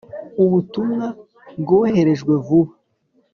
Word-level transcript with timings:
Ubutumwa 0.43 1.05
bwoherejwe 1.61 2.33
vuba. 2.45 2.73